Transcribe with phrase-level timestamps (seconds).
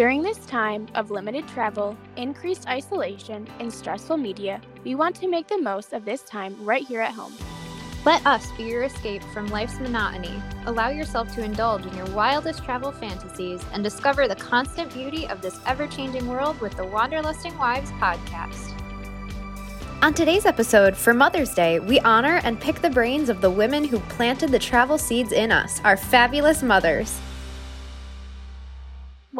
[0.00, 5.46] During this time of limited travel, increased isolation, and stressful media, we want to make
[5.46, 7.34] the most of this time right here at home.
[8.06, 10.42] Let us be your escape from life's monotony.
[10.64, 15.42] Allow yourself to indulge in your wildest travel fantasies and discover the constant beauty of
[15.42, 18.72] this ever changing world with the Wanderlusting Wives podcast.
[20.00, 23.84] On today's episode, for Mother's Day, we honor and pick the brains of the women
[23.84, 27.20] who planted the travel seeds in us, our fabulous mothers.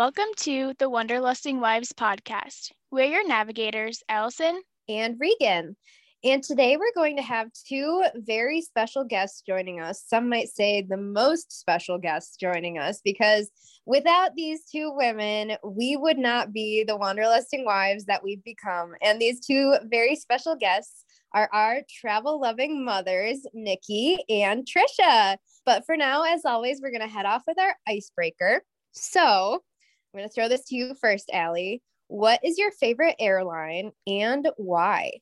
[0.00, 2.70] Welcome to the Wanderlusting Wives podcast.
[2.90, 5.76] We're your navigators, Allison and Regan.
[6.24, 10.02] And today we're going to have two very special guests joining us.
[10.06, 13.50] Some might say the most special guests joining us because
[13.84, 18.94] without these two women, we would not be the wanderlusting wives that we've become.
[19.02, 21.04] And these two very special guests
[21.34, 25.36] are our travel loving mothers, Nikki and Trisha.
[25.66, 28.62] But for now, as always, we're going to head off with our icebreaker.
[28.92, 29.62] So
[30.12, 31.82] I'm going to throw this to you first, Allie.
[32.08, 35.12] What is your favorite airline and why?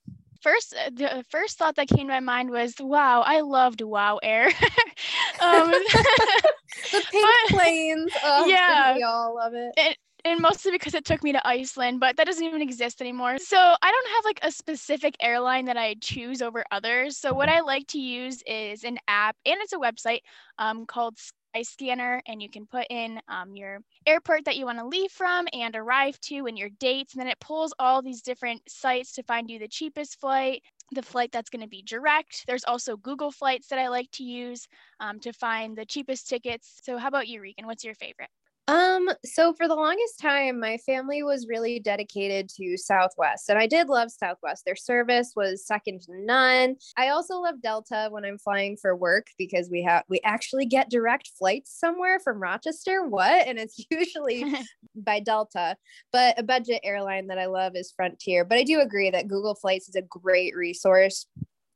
[0.40, 4.18] first uh, the first thought that came to my mind was wow i loved wow
[4.22, 4.46] air
[5.40, 5.70] um,
[6.92, 9.72] the pink but, planes oh, yeah we all love it.
[9.76, 13.38] it and mostly because it took me to Iceland, but that doesn't even exist anymore.
[13.38, 17.16] So I don't have like a specific airline that I choose over others.
[17.16, 20.20] So what I like to use is an app and it's a website
[20.58, 21.18] um, called
[21.62, 25.46] scanner and you can put in um, your airport that you want to leave from
[25.52, 29.22] and arrive to and your dates and then it pulls all these different sites to
[29.22, 32.44] find you the cheapest flight the flight that's going to be direct.
[32.46, 34.66] There's also google flights that i like to use
[35.00, 36.80] um, to find the cheapest tickets.
[36.82, 37.66] So how about you regan?
[37.66, 38.30] What's your favorite
[38.68, 43.66] um, so for the longest time, my family was really dedicated to Southwest, and I
[43.66, 44.66] did love Southwest.
[44.66, 46.76] Their service was second to none.
[46.96, 50.90] I also love Delta when I'm flying for work because we have we actually get
[50.90, 53.06] direct flights somewhere from Rochester.
[53.08, 53.48] What?
[53.48, 54.44] And it's usually
[54.94, 55.76] by Delta.
[56.12, 58.44] But a budget airline that I love is Frontier.
[58.44, 61.26] But I do agree that Google Flights is a great resource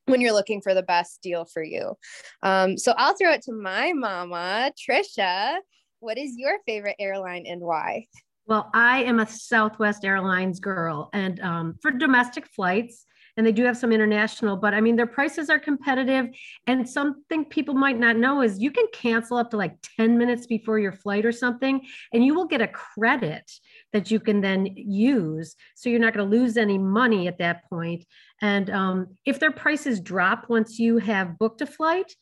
[0.07, 1.95] when you're looking for the best deal for you.
[2.43, 5.57] Um, so I'll throw it to my mama, Trisha.
[6.03, 8.09] What is your favorite airline and why?
[8.47, 13.63] Well, I am a Southwest Airlines girl, and um, for domestic flights, and they do
[13.63, 16.27] have some international, but I mean, their prices are competitive.
[16.67, 20.47] And something people might not know is you can cancel up to like 10 minutes
[20.49, 21.81] before your flight or something,
[22.13, 23.49] and you will get a credit
[23.93, 25.55] that you can then use.
[25.77, 28.05] So you're not going to lose any money at that point.
[28.41, 32.13] And um, if their prices drop once you have booked a flight,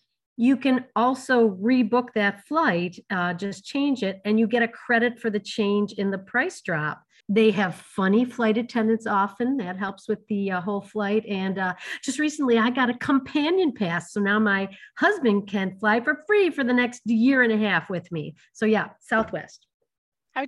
[0.41, 5.21] you can also rebook that flight, uh, just change it, and you get a credit
[5.21, 7.03] for the change in the price drop.
[7.28, 9.59] They have funny flight attendants often.
[9.59, 11.27] That helps with the uh, whole flight.
[11.27, 14.15] And uh, just recently, I got a companion pass.
[14.15, 17.91] So now my husband can fly for free for the next year and a half
[17.91, 18.34] with me.
[18.55, 19.67] So, yeah, Southwest.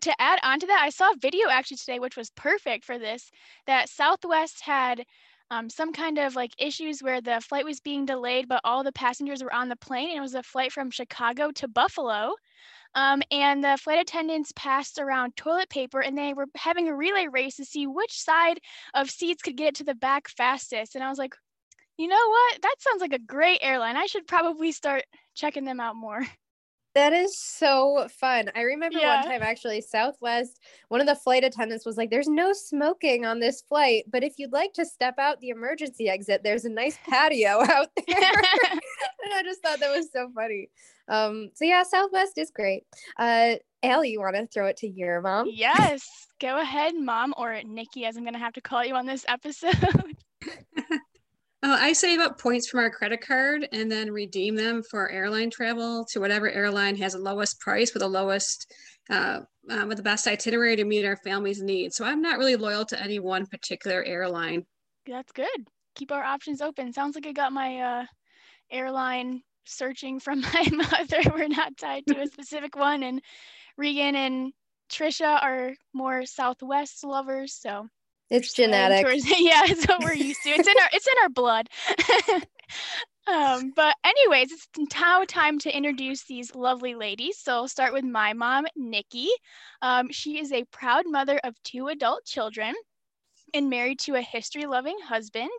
[0.01, 2.99] to add on to that, I saw a video actually today, which was perfect for
[2.99, 3.31] this,
[3.67, 5.05] that Southwest had
[5.53, 8.91] um, some kind of like issues where the flight was being delayed, but all the
[8.91, 10.09] passengers were on the plane.
[10.09, 12.33] And it was a flight from Chicago to Buffalo.
[12.95, 17.27] Um, and the flight attendants passed around toilet paper and they were having a relay
[17.31, 18.61] race to see which side
[18.95, 20.95] of seats could get it to the back fastest.
[20.95, 21.35] And I was like,
[21.99, 22.63] you know what?
[22.63, 23.97] That sounds like a great airline.
[23.97, 25.05] I should probably start
[25.35, 26.23] checking them out more.
[26.95, 28.51] That is so fun.
[28.55, 29.17] I remember yeah.
[29.17, 33.41] one time actually, Southwest, one of the flight attendants was like, There's no smoking on
[33.41, 36.99] this flight, but if you'd like to step out the emergency exit, there's a nice
[37.09, 38.17] patio out there.
[38.19, 40.69] and I just thought that was so funny.
[41.09, 42.85] Um, so yeah, Southwest is great.
[43.19, 45.49] Uh, Allie, you want to throw it to your mom?
[45.51, 49.07] Yes, go ahead, mom, or Nikki, as I'm going to have to call you on
[49.07, 49.75] this episode.
[51.65, 55.49] Uh, I save up points from our credit card and then redeem them for airline
[55.49, 58.73] travel to whatever airline has the lowest price with the lowest,
[59.11, 59.41] uh,
[59.71, 61.97] uh, with the best itinerary to meet our family's needs.
[61.97, 64.67] So I'm not really loyal to any one particular airline.
[65.07, 65.69] That's good.
[65.95, 66.93] Keep our options open.
[66.93, 68.07] Sounds like I got my uh,
[68.71, 71.21] airline searching from my mother.
[71.33, 73.05] We're not tied to a specific one.
[73.05, 73.23] And
[73.77, 74.53] Regan and
[74.91, 77.55] Trisha are more Southwest lovers.
[77.55, 77.87] So
[78.33, 79.05] it's genetic.
[79.05, 80.51] Towards, yeah, it's what we're used to.
[80.51, 81.69] It's in our it's in our blood.
[83.33, 87.39] um, but anyways, it's now time to introduce these lovely ladies.
[87.39, 89.29] So I'll start with my mom, Nikki.
[89.83, 92.75] Um, she is a proud mother of two adult children
[93.55, 95.51] and married to a history-loving husband.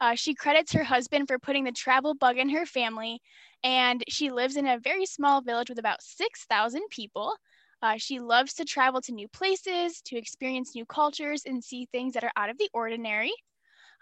[0.00, 3.20] Uh, she credits her husband for putting the travel bug in her family,
[3.62, 7.34] and she lives in a very small village with about 6,000 people.
[7.82, 12.14] Uh, she loves to travel to new places, to experience new cultures, and see things
[12.14, 13.32] that are out of the ordinary.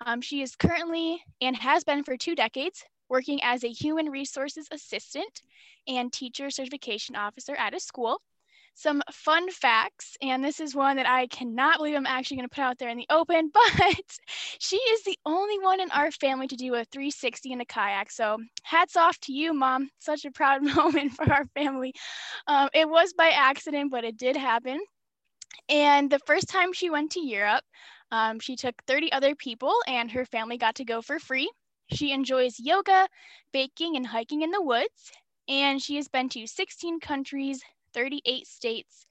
[0.05, 4.69] Um, she is currently and has been for two decades working as a human resources
[4.71, 5.43] assistant
[5.87, 8.21] and teacher certification officer at a school.
[8.79, 12.55] Some fun facts, and this is one that I cannot believe I'm actually going to
[12.55, 14.19] put out there in the open, but
[14.61, 18.13] she is the only one in our family to do a 360 in a kayak.
[18.13, 19.91] So hats off to you, Mom.
[19.99, 21.93] Such a proud moment for our family.
[22.47, 24.79] Um, it was by accident, but it did happen.
[25.69, 27.65] And the first time she went to Europe,
[28.13, 31.51] um, she took 30 other people, and her family got to go for free.
[31.93, 33.09] She enjoys yoga,
[33.53, 35.11] baking, and hiking in the woods.
[35.49, 37.61] And she has been to 16 countries,
[37.99, 39.06] 38 states,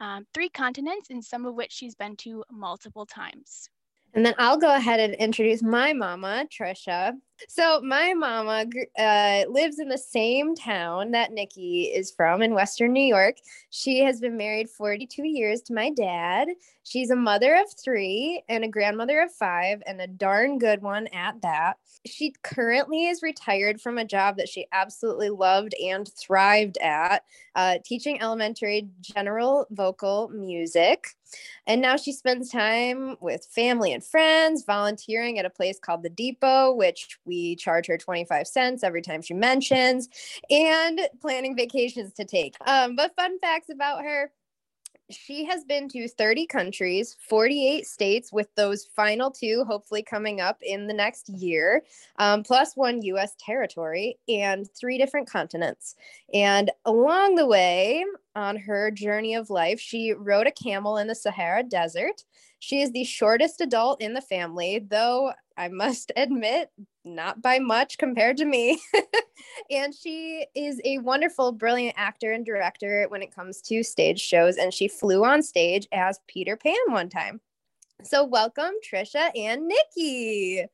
[0.00, 3.68] um, three continents, and some of which she's been to multiple times.
[4.12, 7.12] And then I'll go ahead and introduce my mama, Trisha.
[7.48, 8.66] So my mama
[8.98, 13.36] uh, lives in the same town that Nikki is from in Western New York.
[13.70, 16.48] She has been married 42 years to my dad.
[16.84, 21.06] She's a mother of three and a grandmother of five, and a darn good one
[21.08, 21.74] at that.
[22.06, 27.78] She currently is retired from a job that she absolutely loved and thrived at, uh,
[27.84, 31.06] teaching elementary general vocal music.
[31.66, 36.10] And now she spends time with family and friends, volunteering at a place called the
[36.10, 40.08] Depot, which we charge her 25 cents every time she mentions,
[40.50, 42.54] and planning vacations to take.
[42.66, 44.30] Um, but fun facts about her
[45.10, 50.58] she has been to 30 countries, 48 states, with those final two hopefully coming up
[50.62, 51.82] in the next year,
[52.18, 55.94] um, plus one US territory and three different continents.
[56.32, 58.04] And along the way,
[58.36, 62.24] on her journey of life, she rode a camel in the Sahara Desert.
[62.64, 66.70] She is the shortest adult in the family, though I must admit,
[67.04, 68.80] not by much compared to me.
[69.70, 74.56] and she is a wonderful, brilliant actor and director when it comes to stage shows.
[74.56, 77.42] And she flew on stage as Peter Pan one time.
[78.02, 80.64] So, welcome, Trisha and Nikki.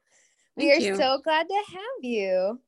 [0.57, 2.61] We are so glad to have you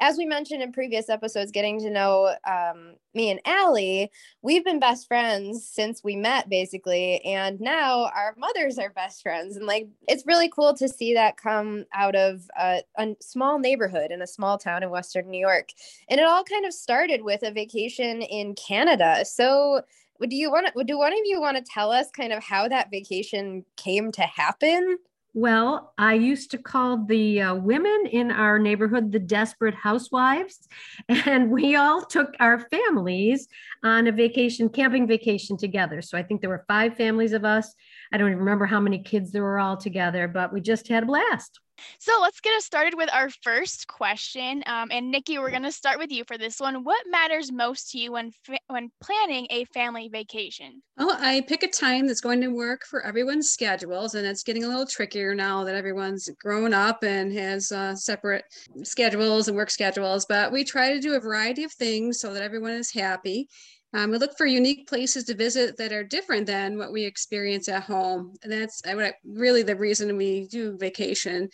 [0.00, 4.10] as we mentioned in previous episodes, getting to know um, me and Allie,
[4.42, 7.20] we've been best friends since we met, basically.
[7.24, 9.56] And now our mothers are best friends.
[9.56, 14.10] And like, it's really cool to see that come out of a, a small neighborhood
[14.10, 15.70] in a small town in Western New York.
[16.08, 19.24] And it all kind of started with a vacation in Canada.
[19.24, 19.82] So,
[20.20, 22.68] do you want to, do one of you want to tell us kind of how
[22.68, 24.98] that vacation came to happen?
[25.34, 30.68] Well, I used to call the uh, women in our neighborhood the desperate housewives,
[31.08, 33.48] and we all took our families
[33.82, 36.02] on a vacation, camping vacation together.
[36.02, 37.74] So I think there were five families of us.
[38.12, 41.04] I don't even remember how many kids there were all together, but we just had
[41.04, 41.60] a blast.
[41.98, 44.62] So let's get us started with our first question.
[44.66, 46.84] Um, and Nikki, we're going to start with you for this one.
[46.84, 48.30] What matters most to you when
[48.68, 50.82] when planning a family vacation?
[50.96, 54.64] Well, I pick a time that's going to work for everyone's schedules, and it's getting
[54.64, 58.44] a little trickier now that everyone's grown up and has uh, separate
[58.82, 60.26] schedules and work schedules.
[60.26, 63.48] But we try to do a variety of things so that everyone is happy.
[63.94, 67.68] Um, we look for unique places to visit that are different than what we experience
[67.68, 68.34] at home.
[68.42, 68.82] And that's
[69.24, 71.48] really the reason we do vacation,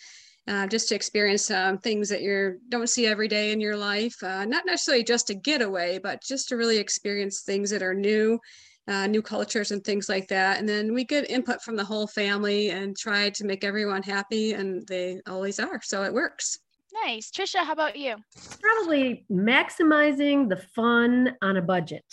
[0.47, 4.15] uh, just to experience um, things that you don't see every day in your life.
[4.23, 7.93] Uh, not necessarily just to get away, but just to really experience things that are
[7.93, 8.39] new,
[8.87, 10.59] uh, new cultures and things like that.
[10.59, 14.53] And then we get input from the whole family and try to make everyone happy,
[14.53, 15.81] and they always are.
[15.83, 16.57] So it works.
[17.05, 17.31] Nice.
[17.31, 18.15] Trisha, how about you?
[18.61, 22.05] Probably maximizing the fun on a budget.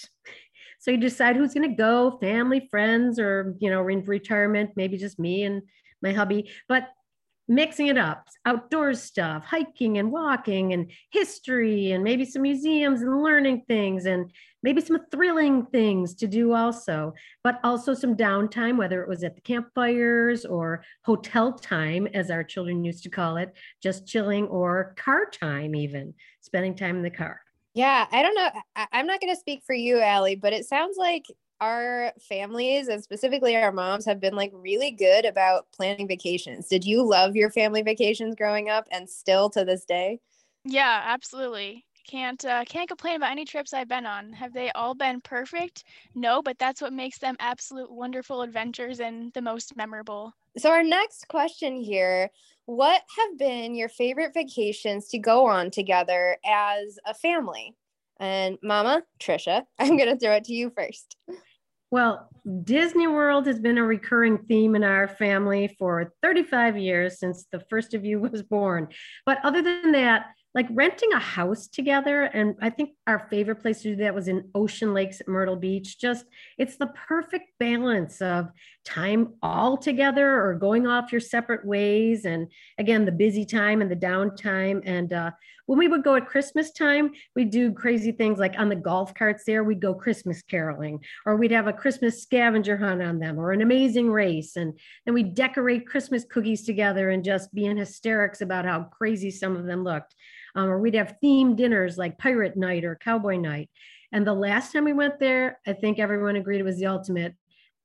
[0.78, 4.96] So you decide who's going to go, family, friends, or, you know, in retirement, maybe
[4.96, 5.62] just me and
[6.02, 6.50] my hubby.
[6.68, 6.88] But
[7.48, 8.26] mixing it up.
[8.44, 14.30] Outdoors stuff hiking and walking and history and maybe some museums and learning things and
[14.62, 17.12] maybe some thrilling things to do also
[17.44, 22.42] but also some downtime whether it was at the campfires or hotel time as our
[22.42, 27.10] children used to call it just chilling or car time even spending time in the
[27.10, 27.40] car.
[27.74, 30.64] Yeah i don't know I- i'm not going to speak for you Allie, but it
[30.66, 31.24] sounds like
[31.60, 36.68] our families and specifically our moms have been like really good about planning vacations.
[36.68, 40.20] Did you love your family vacations growing up and still to this day?
[40.64, 41.84] Yeah, absolutely.
[42.06, 44.32] Can't uh, can't complain about any trips I've been on.
[44.32, 45.84] Have they all been perfect?
[46.14, 50.32] No, but that's what makes them absolute wonderful adventures and the most memorable.
[50.56, 52.30] So our next question here,
[52.66, 57.74] what have been your favorite vacations to go on together as a family?
[58.18, 61.16] And Mama, Trisha, I'm going to throw it to you first.
[61.90, 62.28] Well,
[62.64, 67.60] Disney World has been a recurring theme in our family for 35 years since the
[67.70, 68.88] first of you was born.
[69.24, 73.82] But other than that, like renting a house together, and I think our favorite place
[73.82, 75.98] to do that was in Ocean Lakes at Myrtle Beach.
[76.00, 76.24] Just
[76.56, 78.48] it's the perfect balance of
[78.86, 82.24] time all together or going off your separate ways.
[82.24, 84.80] And again, the busy time and the downtime.
[84.86, 85.32] And uh,
[85.66, 89.12] when we would go at Christmas time, we'd do crazy things like on the golf
[89.14, 93.38] carts there, we'd go Christmas caroling, or we'd have a Christmas scavenger hunt on them,
[93.38, 94.54] or an amazing race.
[94.54, 99.32] And then we'd decorate Christmas cookies together and just be in hysterics about how crazy
[99.32, 100.14] some of them looked.
[100.54, 103.68] Um, or we'd have themed dinners like pirate night or cowboy night.
[104.12, 107.34] And the last time we went there, I think everyone agreed it was the ultimate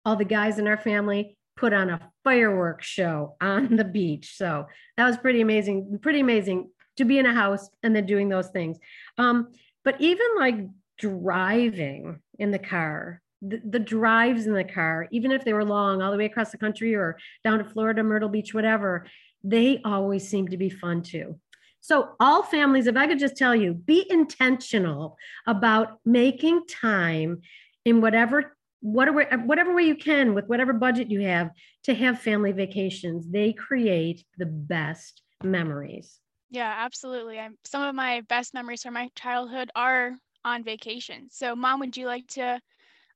[0.05, 4.36] all the guys in our family put on a fireworks show on the beach.
[4.36, 4.67] So
[4.98, 8.50] that was pretty amazing, pretty amazing to be in a house and then doing those
[8.50, 8.77] things.
[9.17, 9.50] Um,
[9.84, 10.58] but even like
[10.98, 16.01] driving in the car, the, the, drives in the car, even if they were long,
[16.01, 19.08] all the way across the country or down to Florida, Myrtle Beach, whatever,
[19.43, 21.39] they always seem to be fun too.
[21.84, 25.17] So, all families, if I could just tell you, be intentional
[25.48, 27.41] about making time
[27.86, 31.52] in whatever whatever whatever way you can with whatever budget you have
[31.84, 33.30] to have family vacations.
[33.30, 36.20] They create the best memories.
[36.50, 37.40] Yeah absolutely.
[37.40, 41.28] I'm, some of my best memories from my childhood are on vacation.
[41.32, 42.60] So mom would you like to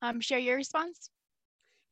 [0.02, 1.10] um, share your response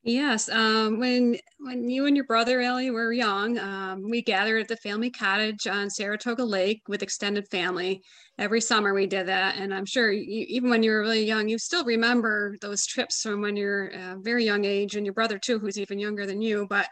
[0.06, 4.68] Yes, um, when when you and your brother Ellie were young, um, we gathered at
[4.68, 8.02] the family cottage on Saratoga Lake with extended family.
[8.38, 11.48] Every summer we did that, and I'm sure you, even when you were really young,
[11.48, 15.38] you still remember those trips from when you're a very young age, and your brother
[15.38, 16.66] too, who's even younger than you.
[16.68, 16.86] But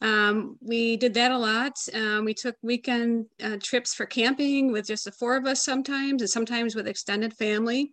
[0.00, 1.72] um, we did that a lot.
[1.92, 6.22] Um, we took weekend uh, trips for camping with just the four of us sometimes,
[6.22, 7.90] and sometimes with extended family.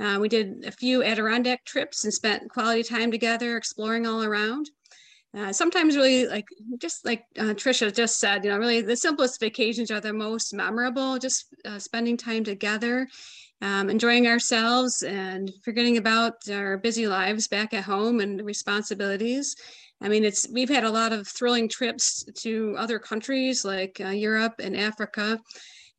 [0.00, 4.70] Uh, we did a few Adirondack trips and spent quality time together exploring all around.
[5.36, 6.46] Uh, sometimes really like
[6.78, 10.54] just like uh, Trisha just said, you know, really the simplest vacations are the most
[10.54, 13.06] memorable, just uh, spending time together,
[13.60, 19.54] um, enjoying ourselves and forgetting about our busy lives back at home and responsibilities.
[20.00, 24.08] I mean, it's we've had a lot of thrilling trips to other countries like uh,
[24.08, 25.38] Europe and Africa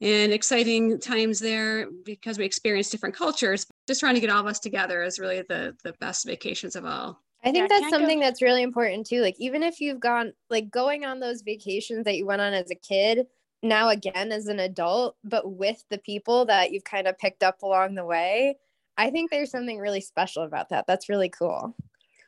[0.02, 3.66] and exciting times there because we experience different cultures.
[3.88, 6.86] Just trying to get all of us together is really the the best vacations of
[6.86, 7.22] all.
[7.44, 9.22] I think yeah, that's something go- that's really important too.
[9.22, 12.72] Like even if you've gone like going on those vacations that you went on as
[12.72, 13.28] a kid,
[13.64, 17.62] now again as an adult, but with the people that you've kind of picked up
[17.62, 18.58] along the way,
[18.98, 20.86] I think there's something really special about that.
[20.88, 21.76] That's really cool.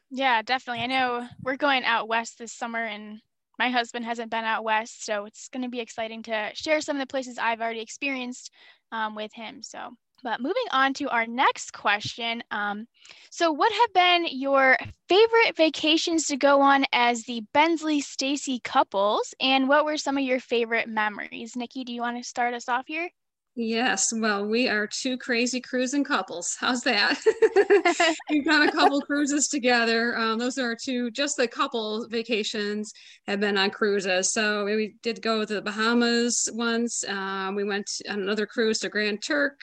[0.10, 0.84] Yeah, definitely.
[0.84, 3.22] I know we're going out west this summer and
[3.62, 6.96] my husband hasn't been out west, so it's going to be exciting to share some
[6.96, 8.50] of the places I've already experienced
[8.92, 9.62] um, with him.
[9.62, 9.92] So,
[10.24, 12.42] but moving on to our next question.
[12.50, 12.88] Um,
[13.30, 14.78] so, what have been your
[15.08, 20.24] favorite vacations to go on as the Bensley Stacey couples, and what were some of
[20.24, 21.56] your favorite memories?
[21.56, 23.12] Nikki, do you want to start us off here?
[23.56, 26.56] Yes, well, we are two crazy cruising couples.
[26.58, 27.20] How's that?
[28.30, 30.18] We've done a couple cruises together.
[30.18, 32.94] Um, those are our two, just the couple vacations
[33.28, 34.32] have been on cruises.
[34.32, 37.04] So we did go to the Bahamas once.
[37.04, 39.60] Um, we went on another cruise to Grand Turk,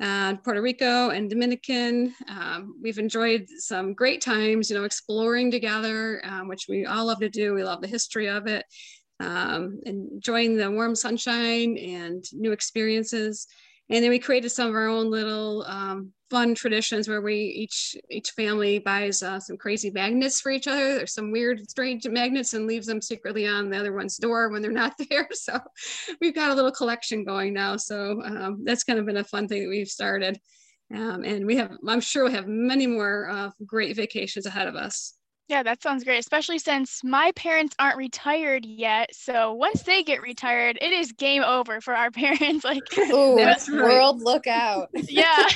[0.00, 2.14] uh, Puerto Rico, and Dominican.
[2.28, 7.20] Um, we've enjoyed some great times, you know, exploring together, um, which we all love
[7.20, 7.54] to do.
[7.54, 8.66] We love the history of it
[9.20, 13.46] um, enjoying the warm sunshine and new experiences.
[13.90, 17.96] And then we created some of our own little um, fun traditions where we each
[18.10, 20.96] each family buys uh, some crazy magnets for each other.
[20.96, 24.62] There's some weird, strange magnets and leaves them secretly on the other one's door when
[24.62, 25.28] they're not there.
[25.32, 25.60] So
[26.20, 27.76] we've got a little collection going now.
[27.76, 30.40] So um, that's kind of been a fun thing that we've started.
[30.92, 34.76] Um, and we have, I'm sure, we have many more uh, great vacations ahead of
[34.76, 35.14] us.
[35.48, 39.14] Yeah, that sounds great, especially since my parents aren't retired yet.
[39.14, 42.64] So once they get retired, it is game over for our parents.
[42.64, 43.70] Like, Ooh, right.
[43.70, 44.88] world, look out.
[44.94, 45.46] yeah.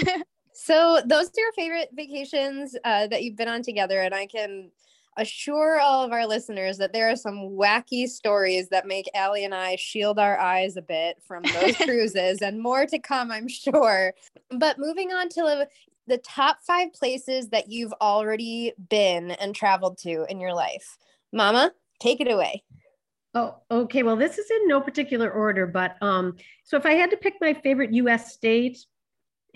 [0.52, 4.70] so those are your favorite vacations uh, that you've been on together, and I can
[5.18, 9.54] assure all of our listeners that there are some wacky stories that make Allie and
[9.54, 14.12] I shield our eyes a bit from those cruises, and more to come, I'm sure.
[14.50, 15.68] But moving on to
[16.06, 20.96] the top five places that you've already been and traveled to in your life.
[21.32, 22.62] Mama, take it away.
[23.34, 24.02] Oh, okay.
[24.02, 27.34] Well, this is in no particular order, but um, so if I had to pick
[27.40, 28.78] my favorite US state,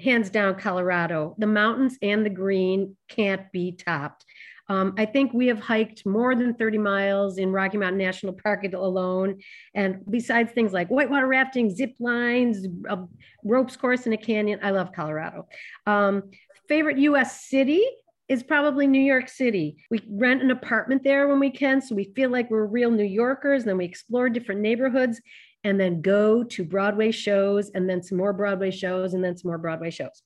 [0.00, 1.34] hands down Colorado.
[1.38, 4.24] The mountains and the green can't be topped.
[4.70, 8.64] Um, I think we have hiked more than 30 miles in Rocky Mountain National Park
[8.72, 9.40] alone.
[9.74, 13.00] And besides things like whitewater rafting, zip lines, a
[13.42, 15.48] ropes course in a canyon, I love Colorado.
[15.88, 16.30] Um,
[16.68, 17.84] favorite US city
[18.28, 19.76] is probably New York City.
[19.90, 23.02] We rent an apartment there when we can, so we feel like we're real New
[23.02, 23.64] Yorkers.
[23.64, 25.20] Then we explore different neighborhoods
[25.64, 29.48] and then go to Broadway shows and then some more Broadway shows and then some
[29.48, 30.22] more Broadway shows.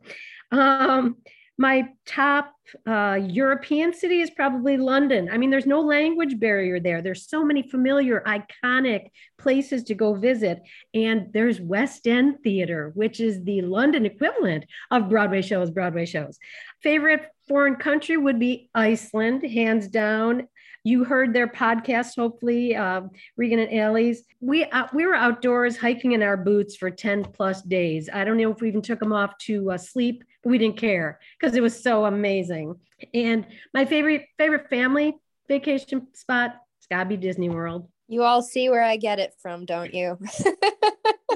[0.53, 1.17] Um,
[1.57, 2.53] my top
[2.87, 5.29] uh, European city is probably London.
[5.31, 7.01] I mean, there's no language barrier there.
[7.01, 10.63] There's so many familiar, iconic places to go visit.
[10.95, 16.39] And there's West End Theater, which is the London equivalent of Broadway shows, Broadway shows.
[16.83, 20.49] Favorite foreign country would be Iceland, hands down.
[20.85, 23.03] You heard their podcast, hopefully, uh,
[23.39, 24.25] Regan and Allie's.
[24.41, 28.11] We uh, we were outdoors hiking in our boots for ten plus days.
[28.13, 30.77] I don't know if we even took them off to uh, sleep, but we didn't
[30.77, 32.77] care because it was so amazing.
[33.15, 35.17] And my favorite favorite family
[35.49, 37.89] vacation spot, it's gotta be Disney World.
[38.07, 40.19] You all see where I get it from, don't you?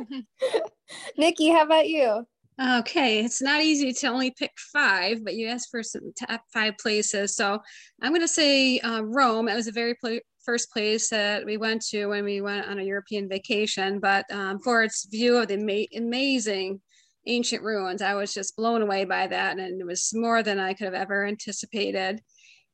[1.16, 2.26] Nikki, how about you?
[2.60, 6.76] Okay, it's not easy to only pick five, but you asked for some top five
[6.78, 7.36] places.
[7.36, 7.60] So
[8.02, 9.48] I'm going to say uh, Rome.
[9.48, 12.80] It was the very pl- first place that we went to when we went on
[12.80, 16.80] a European vacation, but um, for its view of the ama- amazing
[17.28, 19.58] ancient ruins, I was just blown away by that.
[19.58, 22.20] And it was more than I could have ever anticipated.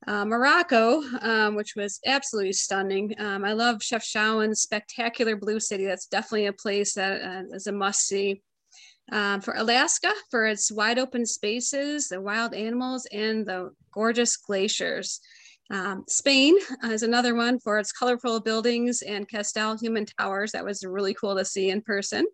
[0.07, 3.15] Uh, Morocco, um, which was absolutely stunning.
[3.19, 5.85] Um, I love Chefchaouen spectacular blue city.
[5.85, 8.43] That's definitely a place that uh, is a must see.
[9.13, 15.21] Um, for Alaska, for its wide open spaces, the wild animals, and the gorgeous glaciers.
[15.71, 20.53] Um, Spain is another one for its colorful buildings and Castell human towers.
[20.53, 22.27] That was really cool to see in person.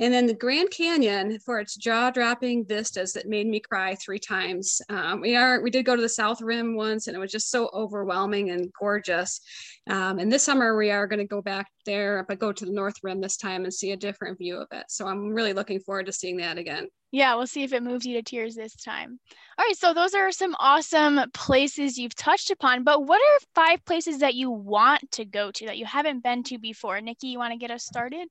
[0.00, 4.80] And then the Grand Canyon for its jaw-dropping vistas that made me cry three times.
[4.88, 7.50] Um, we are we did go to the South Rim once, and it was just
[7.50, 9.42] so overwhelming and gorgeous.
[9.90, 12.72] Um, and this summer we are going to go back there, but go to the
[12.72, 14.86] North Rim this time and see a different view of it.
[14.88, 16.88] So I'm really looking forward to seeing that again.
[17.12, 19.18] Yeah, we'll see if it moves you to tears this time.
[19.58, 23.84] All right, so those are some awesome places you've touched upon, but what are five
[23.84, 27.00] places that you want to go to that you haven't been to before?
[27.02, 28.28] Nikki, you want to get us started?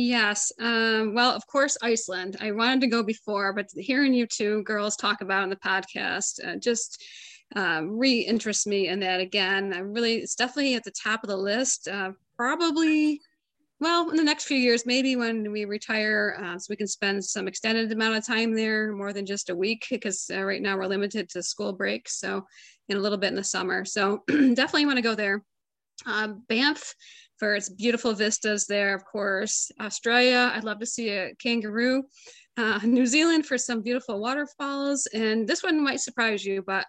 [0.00, 0.52] Yes.
[0.60, 2.36] Um, well, of course, Iceland.
[2.40, 6.38] I wanted to go before, but hearing you two girls talk about in the podcast
[6.46, 7.02] uh, just
[7.56, 9.72] um, re-interests me in that again.
[9.74, 11.88] I really, it's definitely at the top of the list.
[11.88, 13.20] Uh, probably,
[13.80, 17.24] well, in the next few years, maybe when we retire, uh, so we can spend
[17.24, 20.76] some extended amount of time there, more than just a week, because uh, right now
[20.76, 22.20] we're limited to school breaks.
[22.20, 22.46] So,
[22.88, 23.84] in a little bit in the summer.
[23.84, 25.42] So, definitely want to go there.
[26.06, 26.94] Um, Banff
[27.38, 29.70] for its beautiful vistas there, of course.
[29.80, 32.04] Australia, I'd love to see a kangaroo.
[32.56, 35.06] Uh, New Zealand for some beautiful waterfalls.
[35.14, 36.84] And this one might surprise you, but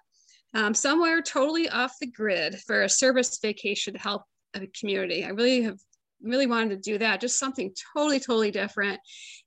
[0.55, 4.23] um, somewhere totally off the grid for a service vacation to help
[4.55, 5.23] a community.
[5.23, 5.77] I really have
[6.21, 8.99] really wanted to do that, just something totally, totally different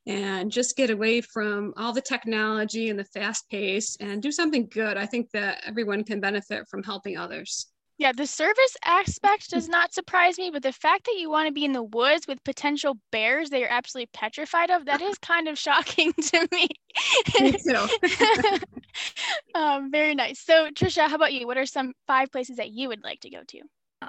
[0.07, 4.69] and just get away from all the technology and the fast pace and do something
[4.71, 4.97] good.
[4.97, 7.72] I think that everyone can benefit from helping others.
[8.03, 11.53] Yeah, the service aspect does not surprise me, but the fact that you want to
[11.53, 15.47] be in the woods with potential bears that you're absolutely petrified of, that is kind
[15.47, 16.67] of shocking to me.
[17.41, 18.59] me too.
[19.55, 20.41] um, very nice.
[20.41, 21.47] So, Trisha, how about you?
[21.47, 23.61] What are some five places that you would like to go to?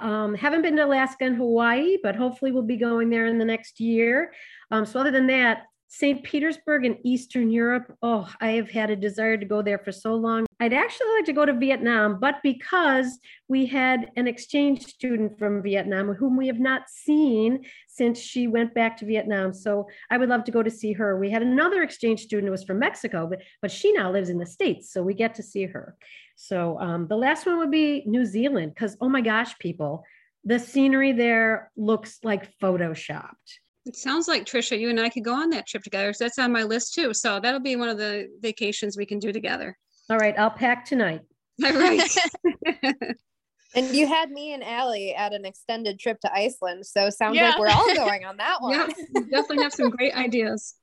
[0.04, 3.44] Um, haven't been to Alaska and Hawaii, but hopefully we'll be going there in the
[3.44, 4.32] next year.
[4.72, 6.24] Um, so other than that, St.
[6.24, 7.96] Petersburg in Eastern Europe.
[8.02, 10.44] Oh, I have had a desire to go there for so long.
[10.58, 15.62] I'd actually like to go to Vietnam, but because we had an exchange student from
[15.62, 19.54] Vietnam whom we have not seen since she went back to Vietnam.
[19.54, 21.16] So I would love to go to see her.
[21.16, 24.38] We had another exchange student who was from Mexico, but, but she now lives in
[24.38, 24.92] the States.
[24.92, 25.96] So we get to see her.
[26.34, 30.02] So um, the last one would be New Zealand, because oh my gosh, people,
[30.42, 35.34] the scenery there looks like photoshopped it sounds like Trisha, you and I could go
[35.34, 36.12] on that trip together.
[36.12, 37.12] So that's on my list too.
[37.12, 39.76] So that'll be one of the vacations we can do together.
[40.10, 41.20] All right, I'll pack tonight.
[41.62, 42.16] All right.
[43.74, 46.86] and you had me and Allie at an extended trip to Iceland.
[46.86, 47.50] So sounds yeah.
[47.50, 48.72] like we're all going on that one.
[48.72, 50.74] Yeah, definitely have some great ideas.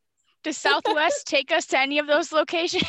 [0.44, 2.84] Does Southwest take us to any of those locations?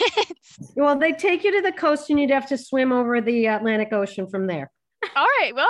[0.75, 3.93] well, they take you to the coast and you'd have to swim over the Atlantic
[3.93, 4.71] Ocean from there.
[5.17, 5.55] All right.
[5.55, 5.69] Well,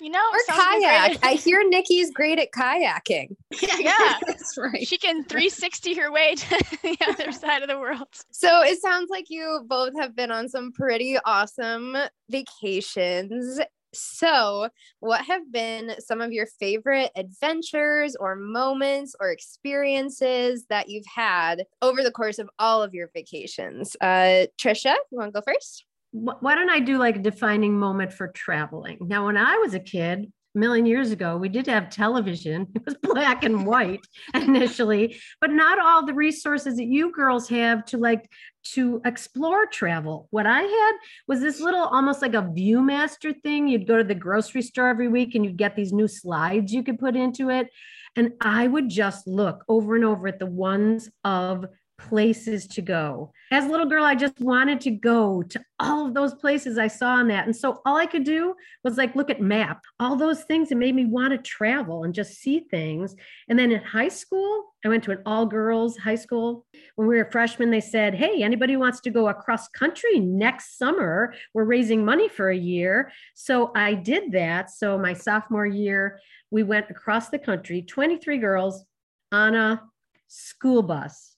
[0.00, 1.18] you know, or kayak.
[1.22, 3.36] I hear Nikki's great at kayaking.
[3.78, 4.86] Yeah, that's right.
[4.86, 6.48] She can 360 her way to
[6.82, 8.08] the other side of the world.
[8.30, 11.96] So it sounds like you both have been on some pretty awesome
[12.30, 13.60] vacations.
[13.92, 14.68] So,
[14.98, 21.64] what have been some of your favorite adventures or moments or experiences that you've had
[21.80, 23.96] over the course of all of your vacations?
[24.00, 25.84] Uh, Trisha, you want to go first?
[26.14, 28.98] Why don't I do like a defining moment for traveling?
[29.00, 32.68] Now, when I was a kid, a million years ago, we did have television.
[32.76, 37.84] It was black and white initially, but not all the resources that you girls have
[37.86, 38.30] to like
[38.74, 40.28] to explore travel.
[40.30, 40.92] What I had
[41.26, 43.66] was this little almost like a Viewmaster thing.
[43.66, 46.84] You'd go to the grocery store every week and you'd get these new slides you
[46.84, 47.70] could put into it.
[48.14, 51.66] And I would just look over and over at the ones of
[52.08, 53.32] places to go.
[53.50, 56.88] As a little girl, I just wanted to go to all of those places I
[56.88, 57.46] saw on that.
[57.46, 60.76] And so all I could do was like look at map, all those things that
[60.76, 63.14] made me want to travel and just see things.
[63.48, 66.66] And then in high school, I went to an all girls high school.
[66.96, 71.34] When we were freshmen, they said, Hey, anybody wants to go across country next summer?
[71.54, 73.12] We're raising money for a year.
[73.34, 74.70] So I did that.
[74.70, 78.84] So my sophomore year, we went across the country, 23 girls
[79.32, 79.82] on a
[80.28, 81.33] school bus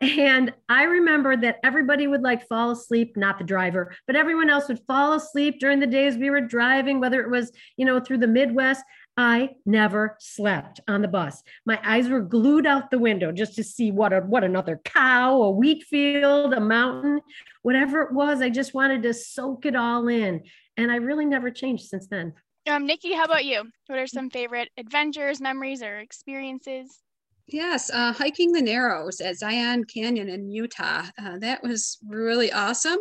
[0.00, 4.68] and I remember that everybody would like fall asleep, not the driver, but everyone else
[4.68, 8.18] would fall asleep during the days we were driving, whether it was, you know, through
[8.18, 8.82] the Midwest.
[9.16, 11.42] I never slept on the bus.
[11.66, 15.42] My eyes were glued out the window just to see what a, what another cow,
[15.42, 17.20] a wheat field, a mountain,
[17.62, 18.40] whatever it was.
[18.40, 20.42] I just wanted to soak it all in.
[20.76, 22.34] And I really never changed since then.
[22.68, 23.64] Um, Nikki, how about you?
[23.88, 27.02] What are some favorite adventures, memories, or experiences?
[27.50, 31.04] Yes, uh, hiking the Narrows at Zion Canyon in Utah.
[31.18, 32.98] Uh, that was really awesome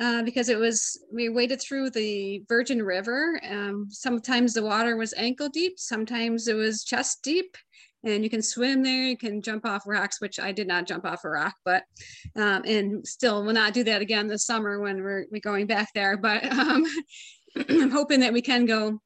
[0.00, 3.40] uh, because it was, we waded through the Virgin River.
[3.50, 7.56] Um, sometimes the water was ankle deep, sometimes it was chest deep.
[8.04, 11.04] And you can swim there, you can jump off rocks, which I did not jump
[11.04, 11.82] off a rock, but,
[12.36, 15.88] um, and still will not do that again this summer when we're, we're going back
[15.96, 16.16] there.
[16.16, 16.86] But um,
[17.68, 19.00] I'm hoping that we can go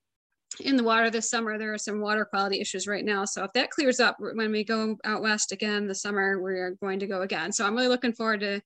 [0.61, 1.59] in the water this summer.
[1.59, 3.25] There are some water quality issues right now.
[3.25, 6.99] So if that clears up when we go out west again this summer, we're going
[7.01, 7.53] to go again.
[7.53, 8.61] So I'm really looking forward to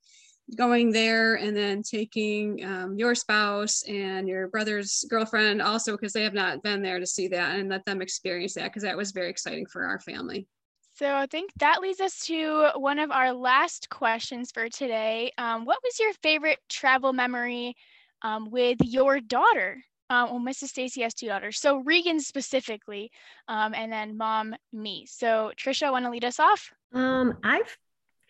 [0.56, 6.22] going there and then taking um, your spouse and your brother's girlfriend also because they
[6.22, 9.12] have not been there to see that and let them experience that because that was
[9.12, 10.46] very exciting for our family.
[10.94, 15.32] So I think that leads us to one of our last questions for today.
[15.38, 17.76] Um, what was your favorite travel memory
[18.22, 19.84] um, with your daughter?
[20.10, 20.70] Um, well, Mrs.
[20.70, 21.60] Stacey has two daughters.
[21.60, 23.10] So Regan specifically,
[23.46, 25.06] um, and then mom, me.
[25.06, 26.72] So Trisha, want to lead us off?
[26.92, 27.76] Um, I've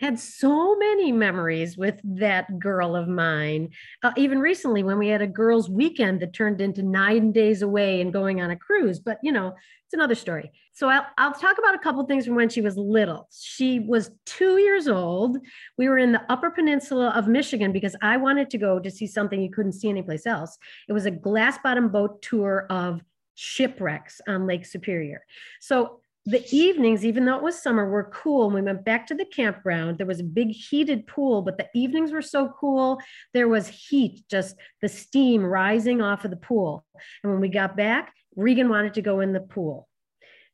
[0.01, 3.71] had so many memories with that girl of mine.
[4.03, 8.01] Uh, even recently, when we had a girls' weekend that turned into nine days away
[8.01, 8.99] and going on a cruise.
[9.01, 9.55] But you know,
[9.89, 10.53] it's another story.
[10.73, 13.27] So I'll, I'll talk about a couple things from when she was little.
[13.33, 15.39] She was two years old.
[15.79, 19.07] We were in the Upper Peninsula of Michigan because I wanted to go to see
[19.07, 20.59] something you couldn't see anyplace else.
[20.89, 23.03] It was a glass bottom boat tour of
[23.35, 25.25] shipwrecks on Lake Superior.
[25.61, 28.47] So the evenings, even though it was summer, were cool.
[28.47, 29.97] And we went back to the campground.
[29.97, 32.99] There was a big heated pool, but the evenings were so cool.
[33.33, 36.85] There was heat, just the steam rising off of the pool.
[37.23, 39.89] And when we got back, Regan wanted to go in the pool.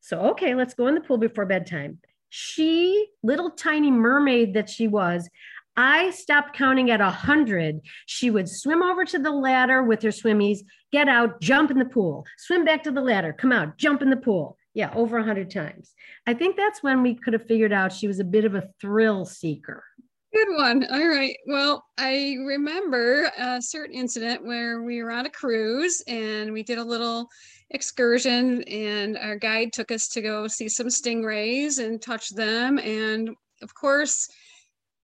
[0.00, 1.98] So, okay, let's go in the pool before bedtime.
[2.28, 5.28] She, little tiny mermaid that she was,
[5.76, 7.80] I stopped counting at a hundred.
[8.06, 10.60] She would swim over to the ladder with her swimmies,
[10.92, 14.10] get out, jump in the pool, swim back to the ladder, come out, jump in
[14.10, 14.56] the pool.
[14.74, 15.94] Yeah, over a hundred times.
[16.26, 18.68] I think that's when we could have figured out she was a bit of a
[18.80, 19.84] thrill seeker.
[20.32, 20.84] Good one.
[20.90, 21.36] All right.
[21.46, 26.78] Well, I remember a certain incident where we were on a cruise and we did
[26.78, 27.28] a little
[27.70, 32.78] excursion, and our guide took us to go see some stingrays and touch them.
[32.80, 33.30] And
[33.62, 34.28] of course,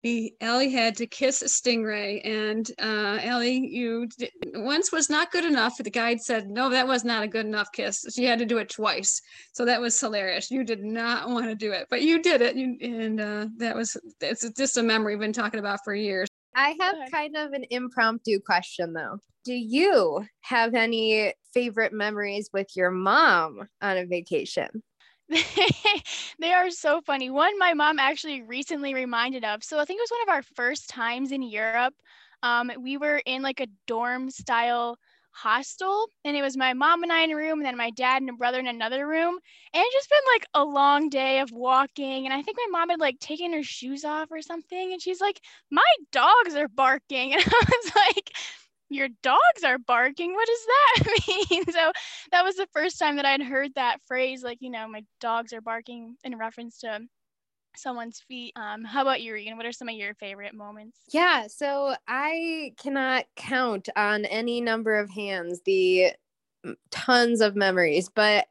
[0.02, 5.30] the Ellie had to kiss a stingray, and uh, Ellie, you did, once was not
[5.30, 5.76] good enough.
[5.76, 8.58] The guide said, "No, that was not a good enough kiss." She had to do
[8.58, 9.20] it twice,
[9.52, 10.50] so that was hilarious.
[10.50, 13.76] You did not want to do it, but you did it, you, and uh, that
[13.76, 16.28] was it's just a memory we've been talking about for years.
[16.54, 19.18] I have kind of an impromptu question though.
[19.44, 24.82] Do you have any favorite memories with your mom on a vacation?
[26.38, 27.30] they are so funny.
[27.30, 29.62] One my mom actually recently reminded of.
[29.62, 31.94] So I think it was one of our first times in Europe.
[32.42, 34.98] Um, we were in like a dorm style
[35.32, 38.20] hostel and it was my mom and I in a room and then my dad
[38.20, 39.38] and a brother in another room.
[39.72, 42.24] And it just been like a long day of walking.
[42.26, 44.92] And I think my mom had like taken her shoes off or something.
[44.92, 45.40] And she's like,
[45.70, 47.34] My dogs are barking.
[47.34, 48.30] And I was like,
[48.90, 50.34] your dogs are barking.
[50.34, 51.18] What does that
[51.50, 51.64] mean?
[51.70, 51.92] so
[52.32, 55.52] that was the first time that I'd heard that phrase, like, you know, my dogs
[55.52, 57.00] are barking in reference to
[57.76, 58.52] someone's feet.
[58.56, 59.56] Um, how about you, Regan?
[59.56, 60.98] What are some of your favorite moments?
[61.12, 66.12] Yeah, so I cannot count on any number of hands the
[66.90, 68.46] tons of memories, but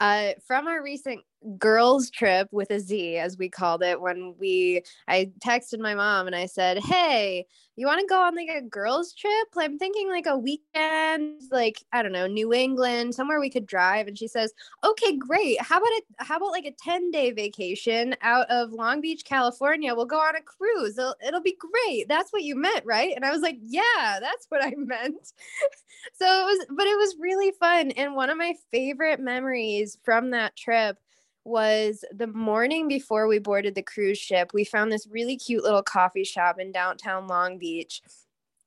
[0.00, 1.20] uh, from our recent
[1.58, 6.26] girls trip with a Z, as we called it, when we, I texted my mom
[6.26, 9.48] and I said, Hey, you want to go on like a girls trip?
[9.56, 14.06] I'm thinking like a weekend, like, I don't know, New England, somewhere we could drive.
[14.08, 14.52] And she says,
[14.84, 15.60] Okay, great.
[15.60, 16.04] How about it?
[16.18, 19.94] How about like a 10 day vacation out of Long Beach, California?
[19.94, 20.98] We'll go on a cruise.
[20.98, 22.08] It'll, it'll be great.
[22.08, 23.12] That's what you meant, right?
[23.14, 25.32] And I was like, Yeah, that's what I meant.
[26.14, 27.90] so it was, but it was really fun.
[27.92, 30.98] And one of my favorite memories from that trip
[31.44, 34.52] was the morning before we boarded the cruise ship.
[34.54, 38.00] We found this really cute little coffee shop in downtown Long Beach.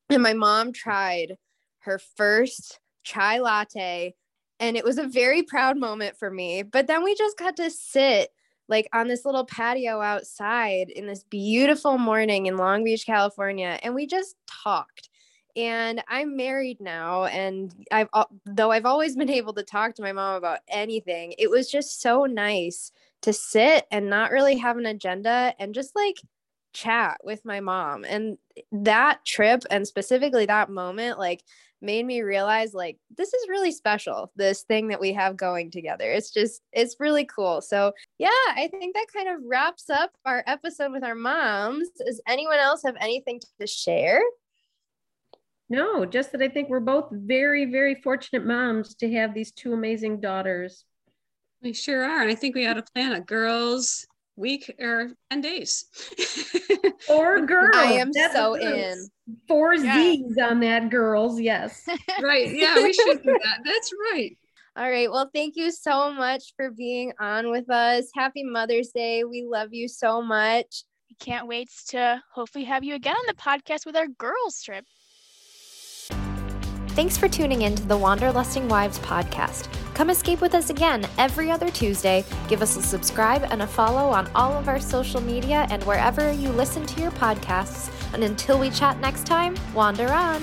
[0.09, 1.38] And my mom tried
[1.79, 4.15] her first chai latte.
[4.59, 6.63] And it was a very proud moment for me.
[6.63, 8.31] But then we just got to sit
[8.67, 13.79] like on this little patio outside in this beautiful morning in Long Beach, California.
[13.83, 15.09] And we just talked
[15.55, 18.09] and I'm married now and I've
[18.45, 22.01] though I've always been able to talk to my mom about anything it was just
[22.01, 22.91] so nice
[23.21, 26.17] to sit and not really have an agenda and just like
[26.73, 28.37] chat with my mom and
[28.71, 31.41] that trip and specifically that moment like
[31.81, 36.11] made me realize like this is really special this thing that we have going together
[36.11, 40.43] it's just it's really cool so yeah i think that kind of wraps up our
[40.47, 44.21] episode with our moms does anyone else have anything to share
[45.69, 49.73] no, just that I think we're both very, very fortunate moms to have these two
[49.73, 50.86] amazing daughters.
[51.62, 52.21] We sure are.
[52.21, 55.86] And I think we ought to plan a girls week or 10 days.
[57.10, 57.75] or girls.
[57.75, 59.08] I am That's so in.
[59.47, 59.95] Four yeah.
[59.95, 61.39] Z's on that, girls.
[61.39, 61.88] Yes.
[62.21, 62.54] right.
[62.54, 63.60] Yeah, we should do that.
[63.63, 64.38] That's right.
[64.78, 65.10] All right.
[65.10, 68.10] Well, thank you so much for being on with us.
[68.13, 69.23] Happy Mother's Day.
[69.23, 70.84] We love you so much.
[71.10, 74.86] We can't wait to hopefully have you again on the podcast with our girls trip.
[76.95, 79.67] Thanks for tuning in to the Wanderlusting Wives podcast.
[79.93, 82.23] Come escape with us again every other Tuesday.
[82.47, 86.31] Give us a subscribe and a follow on all of our social media and wherever
[86.31, 87.91] you listen to your podcasts.
[88.13, 90.41] And until we chat next time, wander on.